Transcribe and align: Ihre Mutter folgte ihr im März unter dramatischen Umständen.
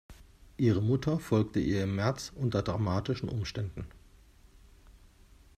Ihre 0.57 0.81
Mutter 0.81 1.19
folgte 1.19 1.59
ihr 1.59 1.83
im 1.83 1.95
März 1.95 2.31
unter 2.35 2.63
dramatischen 2.63 3.29
Umständen. 3.29 3.85